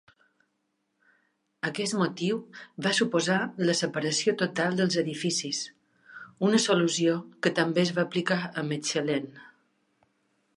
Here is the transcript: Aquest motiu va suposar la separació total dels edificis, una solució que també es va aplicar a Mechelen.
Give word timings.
Aquest 1.67 1.95
motiu 1.99 2.39
va 2.87 2.93
suposar 2.99 3.37
la 3.71 3.75
separació 3.81 4.33
total 4.43 4.79
dels 4.79 4.97
edificis, 5.03 5.61
una 6.49 6.63
solució 6.65 7.15
que 7.45 7.53
també 7.61 7.85
es 7.87 7.93
va 7.99 8.07
aplicar 8.07 8.41
a 8.49 8.65
Mechelen. 8.73 9.31